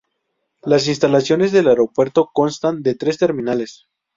[0.63, 3.87] Las instalaciones del aeropuerto constan de tres terminales.